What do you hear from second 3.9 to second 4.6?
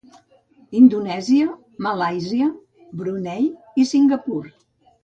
Singapur.